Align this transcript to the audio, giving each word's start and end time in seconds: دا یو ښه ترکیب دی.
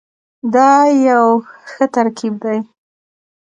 دا 0.53 0.71
یو 1.07 1.25
ښه 1.69 1.85
ترکیب 1.95 2.33
دی. 2.43 2.57